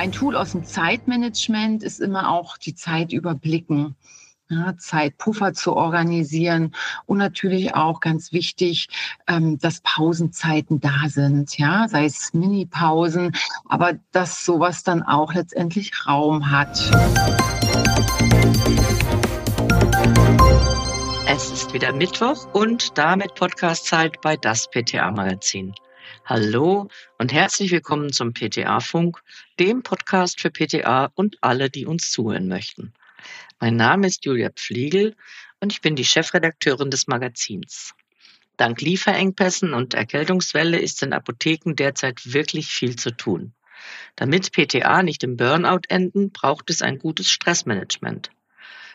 [0.00, 3.96] Ein Tool aus dem Zeitmanagement ist immer auch die Zeit überblicken.
[4.48, 8.88] Ja, Zeitpuffer zu organisieren und natürlich auch ganz wichtig,
[9.28, 13.36] ähm, dass Pausenzeiten da sind, ja, sei es Mini-Pausen,
[13.66, 16.78] aber dass sowas dann auch letztendlich Raum hat.
[21.28, 25.74] Es ist wieder Mittwoch und damit Podcastzeit bei das PTA Magazin.
[26.24, 26.88] Hallo
[27.18, 29.22] und herzlich willkommen zum PTA Funk,
[29.58, 32.92] dem Podcast für PTA und alle, die uns zuhören möchten.
[33.58, 35.16] Mein Name ist Julia Pflegel
[35.60, 37.94] und ich bin die Chefredakteurin des Magazins.
[38.56, 43.52] Dank Lieferengpässen und Erkältungswelle ist in Apotheken derzeit wirklich viel zu tun.
[44.16, 48.30] Damit PTA nicht im Burnout enden, braucht es ein gutes Stressmanagement.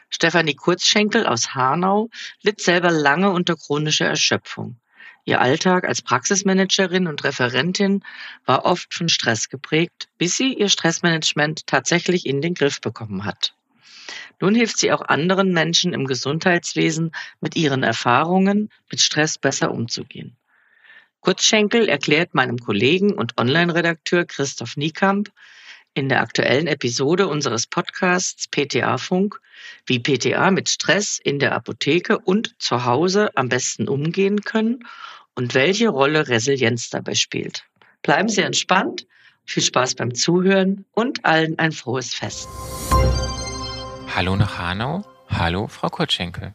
[0.10, 2.10] Stefanie Kurzschenkel aus Hanau
[2.42, 4.80] litt selber lange unter chronischer Erschöpfung.
[5.28, 8.04] Ihr Alltag als Praxismanagerin und Referentin
[8.46, 13.56] war oft von Stress geprägt, bis sie ihr Stressmanagement tatsächlich in den Griff bekommen hat.
[14.40, 20.38] Nun hilft sie auch anderen Menschen im Gesundheitswesen mit ihren Erfahrungen mit Stress besser umzugehen.
[21.22, 25.32] Kurzschenkel erklärt meinem Kollegen und Online-Redakteur Christoph Niekamp,
[25.96, 29.40] in der aktuellen Episode unseres Podcasts PTA Funk,
[29.86, 34.86] wie PTA mit Stress in der Apotheke und zu Hause am besten umgehen können
[35.36, 37.64] und welche Rolle Resilienz dabei spielt.
[38.04, 39.08] Bleiben Sie entspannt,
[39.46, 42.50] viel Spaß beim Zuhören und allen ein frohes Fest.
[44.14, 45.06] Hallo nach Hanau.
[45.30, 46.54] Hallo, Frau Kurtschenkel.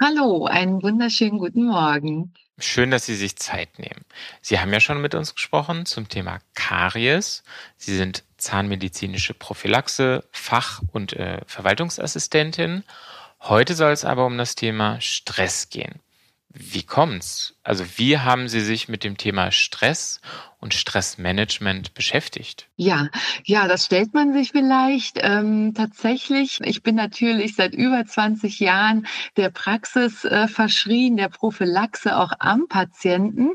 [0.00, 2.32] Hallo, einen wunderschönen guten Morgen.
[2.58, 4.04] Schön, dass Sie sich Zeit nehmen.
[4.40, 7.42] Sie haben ja schon mit uns gesprochen zum Thema Karies.
[7.76, 12.84] Sie sind zahnmedizinische Prophylaxe, Fach- und äh, Verwaltungsassistentin.
[13.40, 16.00] Heute soll es aber um das Thema Stress gehen.
[16.54, 17.54] Wie kommt's?
[17.62, 20.20] Also wie haben Sie sich mit dem Thema Stress
[20.58, 22.68] und Stressmanagement beschäftigt?
[22.76, 23.08] Ja,
[23.44, 26.60] ja, das stellt man sich vielleicht ähm, tatsächlich.
[26.62, 32.68] Ich bin natürlich seit über 20 Jahren der Praxis äh, verschrien, der Prophylaxe auch am
[32.68, 33.52] Patienten,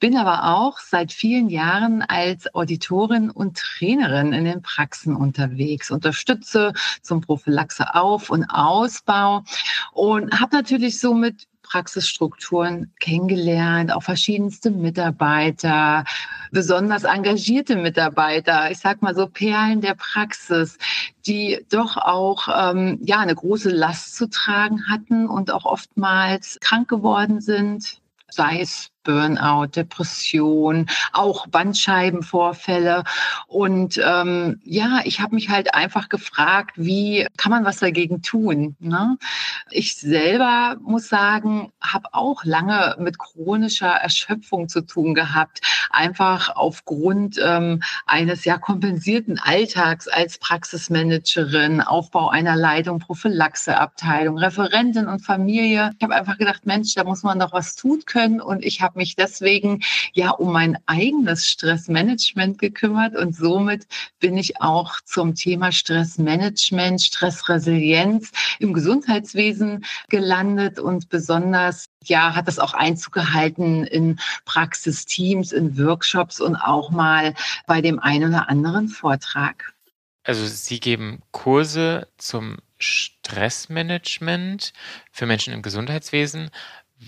[0.00, 6.72] bin aber auch seit vielen Jahren als Auditorin und Trainerin in den Praxen unterwegs, unterstütze
[7.00, 9.44] zum Prophylaxe Auf- und Ausbau
[9.92, 16.04] und habe natürlich somit Praxisstrukturen kennengelernt, auch verschiedenste Mitarbeiter,
[16.50, 20.78] besonders engagierte Mitarbeiter, ich sag mal so Perlen der Praxis,
[21.26, 26.88] die doch auch ähm, ja eine große Last zu tragen hatten und auch oftmals krank
[26.88, 33.02] geworden sind, sei es Burnout, Depression, auch Bandscheibenvorfälle.
[33.48, 38.76] Und ähm, ja, ich habe mich halt einfach gefragt, wie kann man was dagegen tun?
[38.78, 39.18] Ne?
[39.70, 45.60] Ich selber muss sagen, habe auch lange mit chronischer Erschöpfung zu tun gehabt,
[45.90, 55.20] einfach aufgrund ähm, eines ja kompensierten Alltags als Praxismanagerin, Aufbau einer Leitung, Prophylaxeabteilung, Referentin und
[55.20, 55.90] Familie.
[55.98, 58.40] Ich habe einfach gedacht, Mensch, da muss man doch was tun können.
[58.40, 59.80] Und ich habe mich deswegen
[60.12, 63.86] ja um mein eigenes Stressmanagement gekümmert und somit
[64.20, 72.58] bin ich auch zum Thema Stressmanagement, Stressresilienz im Gesundheitswesen gelandet und besonders ja, hat das
[72.58, 77.34] auch Einzug gehalten in Praxisteams, in Workshops und auch mal
[77.66, 79.74] bei dem einen oder anderen Vortrag.
[80.22, 84.72] Also Sie geben Kurse zum Stressmanagement
[85.12, 86.50] für Menschen im Gesundheitswesen.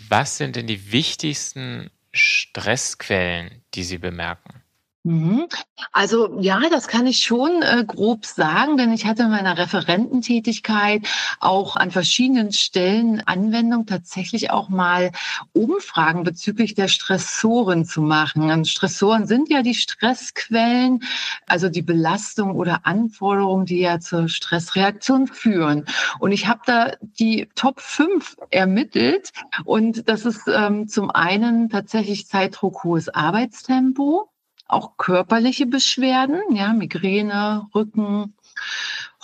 [0.09, 4.62] Was sind denn die wichtigsten Stressquellen, die Sie bemerken?
[5.05, 5.49] Mhm.
[5.91, 11.09] Also ja, das kann ich schon äh, grob sagen, denn ich hatte in meiner Referententätigkeit
[11.41, 15.11] auch an verschiedenen Stellen Anwendung, tatsächlich auch mal
[15.55, 18.49] Umfragen bezüglich der Stressoren zu machen.
[18.53, 21.03] Und Stressoren sind ja die Stressquellen,
[21.47, 25.85] also die Belastung oder Anforderungen, die ja zur Stressreaktion führen.
[26.21, 29.33] Und ich habe da die Top 5 ermittelt.
[29.65, 34.32] Und das ist ähm, zum einen tatsächlich Zeitdruck, hohes Arbeitstempo
[34.73, 38.35] auch körperliche Beschwerden, ja, Migräne, Rücken,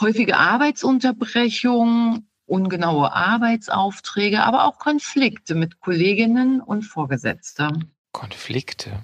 [0.00, 7.90] häufige Arbeitsunterbrechung, ungenaue Arbeitsaufträge, aber auch Konflikte mit Kolleginnen und Vorgesetzten.
[8.12, 9.02] Konflikte.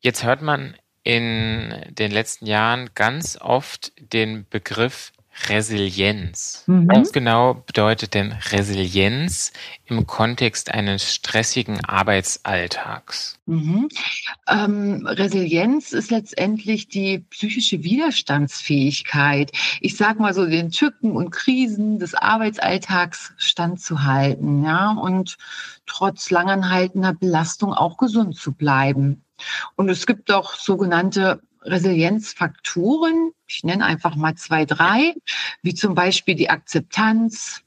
[0.00, 5.12] Jetzt hört man in den letzten Jahren ganz oft den Begriff
[5.48, 6.64] Resilienz.
[6.66, 6.88] Mhm.
[6.88, 9.52] Was genau bedeutet denn Resilienz
[9.84, 13.38] im Kontext eines stressigen Arbeitsalltags?
[13.46, 13.88] Mhm.
[14.48, 19.52] Ähm, Resilienz ist letztendlich die psychische Widerstandsfähigkeit.
[19.80, 25.36] Ich sage mal so, den Tücken und Krisen des Arbeitsalltags standzuhalten, ja, und
[25.86, 29.22] trotz langanhaltender Belastung auch gesund zu bleiben.
[29.76, 33.32] Und es gibt auch sogenannte Resilienzfaktoren.
[33.46, 35.14] Ich nenne einfach mal zwei, drei,
[35.62, 37.62] wie zum Beispiel die Akzeptanz,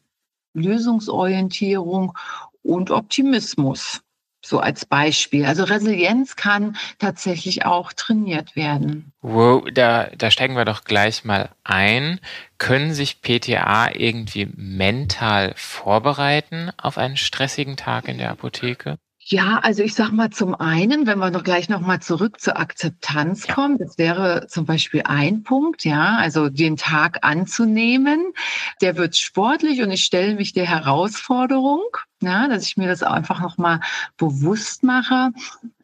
[0.54, 2.18] Lösungsorientierung
[2.64, 4.02] und Optimismus.
[4.42, 5.46] So als Beispiel.
[5.46, 9.12] Also Resilienz kann tatsächlich auch trainiert werden.
[9.22, 12.22] Wow, da, da steigen wir doch gleich mal ein.
[12.58, 18.98] Können sich PTA irgendwie mental vorbereiten auf einen stressigen Tag in der Apotheke?
[19.32, 22.58] Ja, also ich sag mal zum einen, wenn wir noch gleich noch mal zurück zur
[22.58, 28.34] Akzeptanz kommen, das wäre zum Beispiel ein Punkt, ja, also den Tag anzunehmen.
[28.82, 31.84] Der wird sportlich und ich stelle mich der Herausforderung,
[32.22, 33.82] ja, dass ich mir das einfach noch mal
[34.18, 35.30] bewusst mache.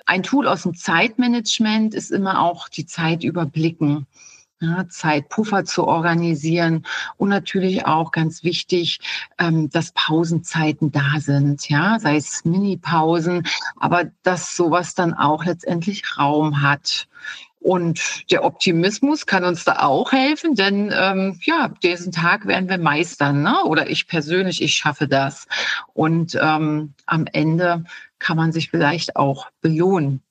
[0.07, 4.07] Ein Tool aus dem Zeitmanagement ist immer auch die Zeit überblicken
[4.62, 6.86] ja, Zeitpuffer zu organisieren
[7.18, 9.00] und natürlich auch ganz wichtig,
[9.38, 13.44] ähm, dass Pausenzeiten da sind, ja, sei es Mini-Pausen,
[13.78, 17.07] aber dass sowas dann auch letztendlich Raum hat.
[17.60, 22.78] Und der Optimismus kann uns da auch helfen, denn ähm, ja, diesen Tag werden wir
[22.78, 23.63] meistern, ne?
[23.66, 25.48] oder ich persönlich, ich schaffe das.
[25.94, 27.84] Und ähm, am Ende
[28.19, 30.22] kann man sich vielleicht auch belohnen.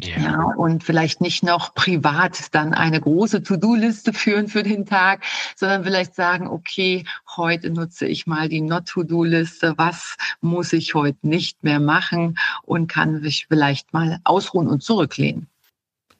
[0.00, 0.18] Ja.
[0.18, 0.44] ja.
[0.56, 5.22] und vielleicht nicht noch privat dann eine große To-Do-Liste führen für den Tag,
[5.54, 7.04] sondern vielleicht sagen, okay,
[7.36, 9.74] heute nutze ich mal die Not-To-Do-Liste.
[9.76, 15.48] Was muss ich heute nicht mehr machen und kann mich vielleicht mal ausruhen und zurücklehnen.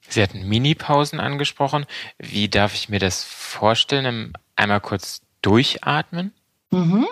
[0.07, 1.85] Sie hatten Mini-Pausen angesprochen.
[2.19, 4.33] Wie darf ich mir das vorstellen?
[4.55, 6.31] Einmal kurz durchatmen?
[6.71, 7.07] Mhm.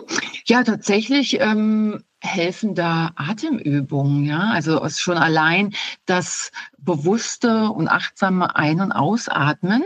[0.46, 4.52] Ja, tatsächlich ähm, helfen da Atemübungen, ja.
[4.52, 5.74] Also schon allein
[6.06, 9.84] das bewusste und achtsame Ein- und Ausatmen.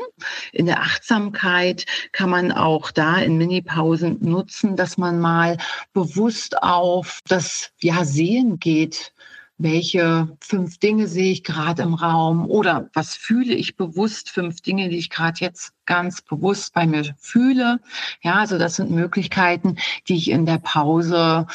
[0.52, 5.58] In der Achtsamkeit kann man auch da in Minipausen nutzen, dass man mal
[5.94, 9.14] bewusst auf das ja Sehen geht
[9.58, 14.90] welche fünf Dinge sehe ich gerade im Raum oder was fühle ich bewusst, fünf Dinge,
[14.90, 17.80] die ich gerade jetzt ganz bewusst bei mir fühle.
[18.22, 19.78] Ja, also das sind Möglichkeiten,
[20.08, 21.48] die ich in der Pause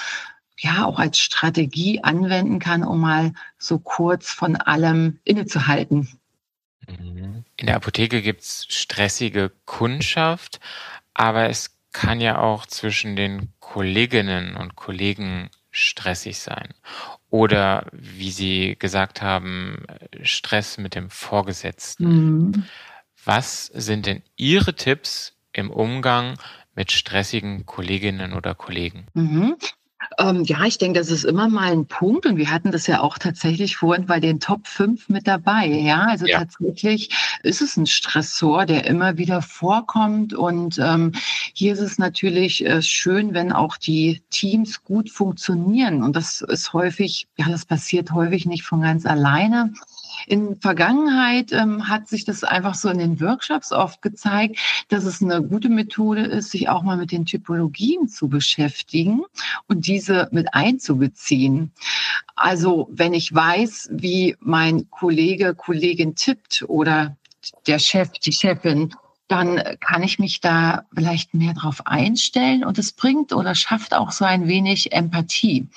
[0.61, 6.09] ja auch als Strategie anwenden kann, um mal so kurz von allem innezuhalten.
[6.89, 7.45] Mhm.
[7.57, 10.61] In der Apotheke gibt's stressige Kundschaft,
[11.15, 16.75] aber es kann ja auch zwischen den Kolleginnen und Kollegen stressig sein.
[17.31, 19.85] Oder wie Sie gesagt haben,
[20.23, 22.05] Stress mit dem Vorgesetzten.
[22.05, 22.65] Mhm.
[23.25, 26.39] Was sind denn Ihre Tipps im Umgang
[26.75, 29.07] mit stressigen Kolleginnen oder Kollegen?
[29.15, 29.57] Mhm.
[30.21, 33.01] Ähm, ja, ich denke, das ist immer mal ein Punkt und wir hatten das ja
[33.01, 35.67] auch tatsächlich vorhin bei den Top 5 mit dabei.
[35.67, 36.41] Ja, also ja.
[36.41, 37.11] tatsächlich
[37.43, 41.13] ist es ein Stressor, der immer wieder vorkommt und ähm,
[41.55, 46.75] hier ist es natürlich äh, schön, wenn auch die Teams gut funktionieren und das ist
[46.75, 49.73] häufig, ja, das passiert häufig nicht von ganz alleine.
[50.27, 54.59] In Vergangenheit ähm, hat sich das einfach so in den Workshops oft gezeigt,
[54.89, 59.23] dass es eine gute Methode ist, sich auch mal mit den Typologien zu beschäftigen
[59.67, 61.73] und diese mit einzubeziehen.
[62.37, 67.17] Also wenn ich weiß, wie mein Kollege, Kollegin tippt oder
[67.67, 68.95] der Chef, die Chefin,
[69.29, 74.11] dann kann ich mich da vielleicht mehr drauf einstellen und es bringt oder schafft auch
[74.11, 75.69] so ein wenig Empathie.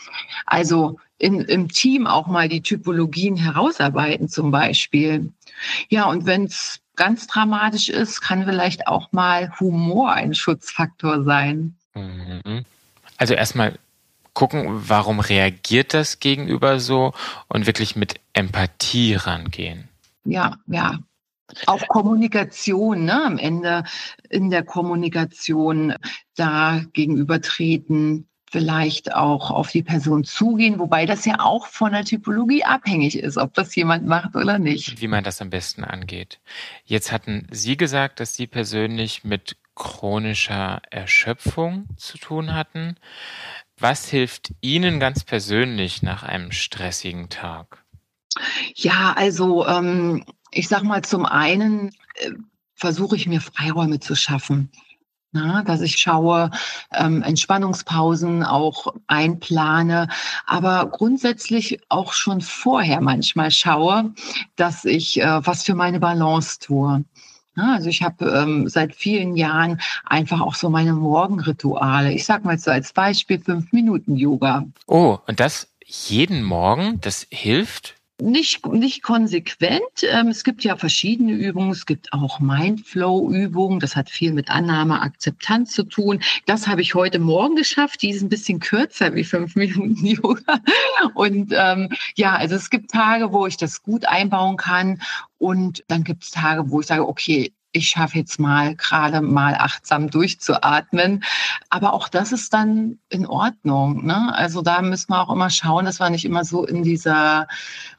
[0.46, 5.32] Also in, im Team auch mal die Typologien herausarbeiten zum Beispiel.
[5.90, 11.76] Ja, und wenn es ganz dramatisch ist, kann vielleicht auch mal Humor ein Schutzfaktor sein.
[11.94, 12.66] Mhm.
[13.18, 13.78] Also erstmal
[14.34, 17.14] gucken, warum reagiert das Gegenüber so
[17.48, 19.90] und wirklich mit Empathie rangehen.
[20.26, 21.00] Ja, ja.
[21.68, 23.26] Auch Kommunikation, ne?
[23.26, 23.84] am Ende
[24.30, 25.94] in der Kommunikation
[26.36, 32.64] da gegenübertreten, vielleicht auch auf die Person zugehen, wobei das ja auch von der Typologie
[32.64, 35.02] abhängig ist, ob das jemand macht oder nicht.
[35.02, 36.40] Wie man das am besten angeht.
[36.86, 42.96] Jetzt hatten Sie gesagt, dass Sie persönlich mit chronischer Erschöpfung zu tun hatten.
[43.84, 47.84] Was hilft Ihnen ganz persönlich nach einem stressigen Tag?
[48.76, 52.30] Ja, also ähm, ich sag mal, zum einen äh,
[52.76, 54.72] versuche ich mir Freiräume zu schaffen.
[55.34, 56.50] Na, dass ich schaue,
[56.94, 60.08] ähm, Entspannungspausen auch einplane,
[60.46, 64.14] aber grundsätzlich auch schon vorher manchmal schaue,
[64.56, 67.04] dass ich äh, was für meine Balance tue.
[67.56, 72.12] Ja, also ich habe ähm, seit vielen Jahren einfach auch so meine Morgenrituale.
[72.12, 74.66] Ich sage mal so als Beispiel fünf Minuten Yoga.
[74.88, 77.96] Oh, und das jeden Morgen, das hilft?
[78.24, 79.84] Nicht, nicht konsequent.
[80.04, 81.72] Ähm, es gibt ja verschiedene Übungen.
[81.72, 83.80] Es gibt auch Mindflow-Übungen.
[83.80, 86.22] Das hat viel mit Annahme, Akzeptanz zu tun.
[86.46, 88.02] Das habe ich heute Morgen geschafft.
[88.02, 90.60] Die ist ein bisschen kürzer wie fünf Minuten Yoga.
[91.14, 95.02] Und ähm, ja, also es gibt Tage, wo ich das gut einbauen kann.
[95.38, 99.56] Und dann gibt es Tage, wo ich sage, okay, ich schaffe jetzt mal gerade mal
[99.56, 101.24] achtsam durchzuatmen.
[101.70, 104.06] Aber auch das ist dann in Ordnung.
[104.06, 104.34] Ne?
[104.34, 107.48] Also da müssen wir auch immer schauen, dass wir nicht immer so in dieser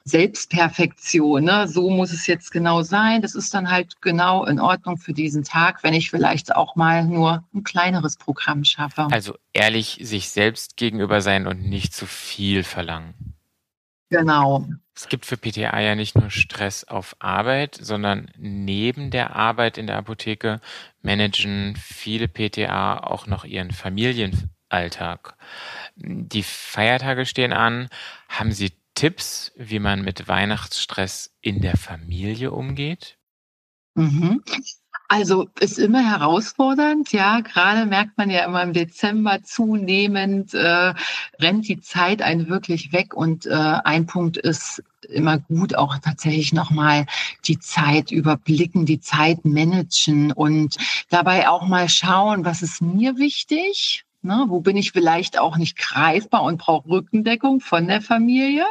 [0.05, 1.69] Selbstperfektion, ne?
[1.69, 3.21] so muss es jetzt genau sein.
[3.21, 7.05] Das ist dann halt genau in Ordnung für diesen Tag, wenn ich vielleicht auch mal
[7.05, 9.09] nur ein kleineres Programm schaffe.
[9.11, 13.34] Also ehrlich sich selbst gegenüber sein und nicht zu viel verlangen.
[14.15, 14.67] Genau,
[14.97, 19.89] es gibt für PTA ja nicht nur Stress auf Arbeit, sondern neben der Arbeit in
[19.89, 20.61] der Apotheke
[21.03, 25.37] managen viele PTA auch noch ihren Familienalltag.
[25.97, 27.89] Die Feiertage stehen an.
[28.29, 33.19] Haben Sie Tipps, wie man mit Weihnachtsstress in der Familie umgeht?
[33.97, 34.43] Mhm.
[35.17, 37.39] Also ist immer herausfordernd, ja.
[37.39, 40.93] Gerade merkt man ja immer im Dezember zunehmend äh,
[41.41, 46.53] rennt die Zeit einen wirklich weg und äh, ein Punkt ist immer gut auch tatsächlich
[46.53, 47.07] nochmal
[47.47, 50.79] die Zeit überblicken, die Zeit managen und
[51.11, 54.47] dabei auch mal schauen, was ist mir wichtig, ne?
[54.49, 58.65] wo bin ich vielleicht auch nicht greifbar und brauche Rückendeckung von der Familie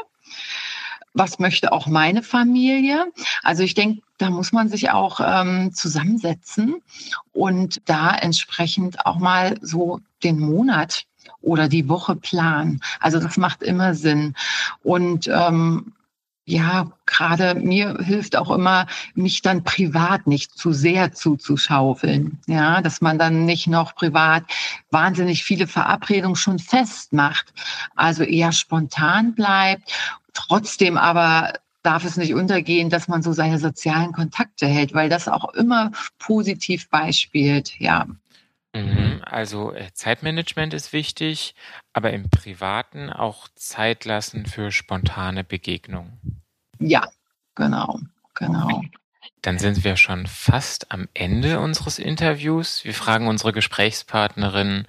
[1.14, 3.06] was möchte auch meine Familie?
[3.44, 6.76] Also ich denke, da muss man sich auch ähm, zusammensetzen
[7.32, 11.06] und da entsprechend auch mal so den Monat
[11.42, 12.82] oder die Woche planen.
[13.00, 14.36] Also das macht immer Sinn.
[14.82, 15.94] Und ähm,
[16.46, 22.40] ja, gerade mir hilft auch immer, mich dann privat nicht zu sehr zuzuschaufeln.
[22.48, 24.44] Ja, dass man dann nicht noch privat
[24.92, 27.54] wahnsinnig viele Verabredungen schon festmacht.
[27.96, 29.92] Also eher spontan bleibt
[30.34, 35.28] Trotzdem aber darf es nicht untergehen, dass man so seine sozialen Kontakte hält, weil das
[35.28, 38.08] auch immer positiv beispielt, ja.
[38.76, 41.54] Mhm, also äh, Zeitmanagement ist wichtig,
[41.92, 46.42] aber im Privaten auch Zeit lassen für spontane Begegnungen.
[46.80, 47.08] Ja,
[47.54, 48.00] genau,
[48.34, 48.82] genau.
[49.42, 52.84] Dann sind wir schon fast am Ende unseres Interviews.
[52.84, 54.88] Wir fragen unsere Gesprächspartnerin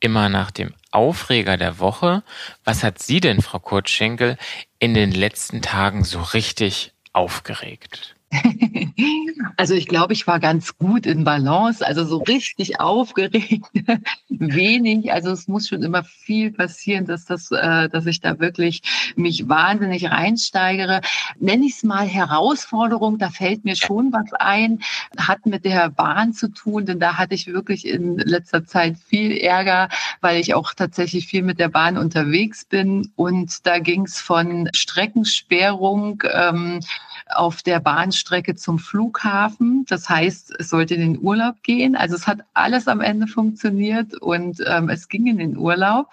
[0.00, 2.22] immer nach dem Aufreger der Woche.
[2.64, 4.36] Was hat Sie denn, Frau Kurtschenkel,
[4.78, 8.15] in den letzten Tagen so richtig aufgeregt?
[9.58, 13.64] Also ich glaube, ich war ganz gut in Balance, also so richtig aufgeregt,
[14.28, 15.12] wenig.
[15.12, 18.82] Also es muss schon immer viel passieren, dass das, äh, dass ich da wirklich
[19.16, 21.00] mich wahnsinnig reinsteigere.
[21.38, 24.80] Nenne ich es mal Herausforderung, da fällt mir schon was ein,
[25.16, 29.36] hat mit der Bahn zu tun, denn da hatte ich wirklich in letzter Zeit viel
[29.38, 29.88] Ärger,
[30.20, 34.68] weil ich auch tatsächlich viel mit der Bahn unterwegs bin und da ging es von
[34.74, 36.80] Streckensperrung ähm,
[37.28, 39.84] auf der Bahnstrecke zum Flughafen.
[39.88, 41.96] Das heißt, es sollte in den Urlaub gehen.
[41.96, 46.06] Also es hat alles am Ende funktioniert und ähm, es ging in den Urlaub.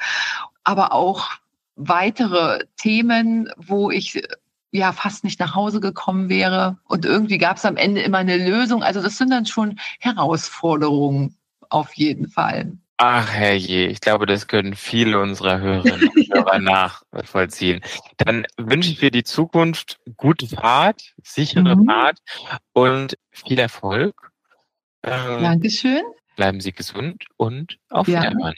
[0.63, 1.29] Aber auch
[1.75, 4.21] weitere Themen, wo ich
[4.71, 6.77] ja fast nicht nach Hause gekommen wäre.
[6.85, 8.83] Und irgendwie gab es am Ende immer eine Lösung.
[8.83, 11.35] Also das sind dann schon Herausforderungen
[11.69, 12.73] auf jeden Fall.
[12.97, 17.81] Ach herrje, ich glaube, das können viele unserer Hörerinnen und Hörer nachvollziehen.
[18.17, 21.85] Dann wünsche ich für die Zukunft gute Fahrt, sichere mhm.
[21.85, 22.19] Fahrt
[22.73, 24.31] und viel Erfolg.
[25.03, 26.03] Ähm, Dankeschön.
[26.35, 28.21] Bleiben Sie gesund und auf ja.
[28.21, 28.55] Wiederhören.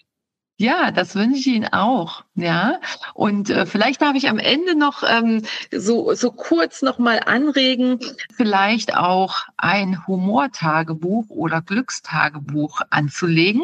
[0.58, 2.24] Ja, das wünsche ich Ihnen auch.
[2.36, 2.80] Ja,
[3.14, 8.00] und äh, vielleicht darf ich am Ende noch ähm, so so kurz noch mal anregen,
[8.34, 13.64] vielleicht auch ein Humortagebuch oder Glückstagebuch anzulegen.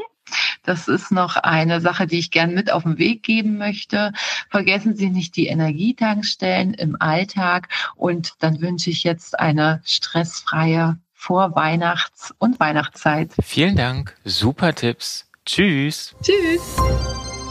[0.64, 4.14] Das ist noch eine Sache, die ich gern mit auf den Weg geben möchte.
[4.50, 12.34] Vergessen Sie nicht die Energietankstellen im Alltag und dann wünsche ich jetzt eine stressfreie Vorweihnachts-
[12.38, 13.32] und Weihnachtszeit.
[13.44, 15.28] Vielen Dank, super Tipps.
[15.46, 16.16] Tschüss.
[16.22, 16.62] Tschüss.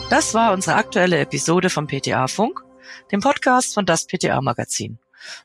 [0.08, 2.64] Das war unsere aktuelle Episode vom PTA Funk,
[3.12, 4.98] dem Podcast von das PTA Magazin.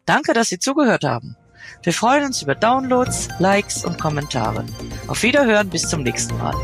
[0.06, 1.36] Danke, dass Sie zugehört haben.
[1.84, 4.66] Wir freuen uns über Downloads, Likes und Kommentare.
[5.08, 6.56] Auf Wiederhören bis zum nächsten Mal.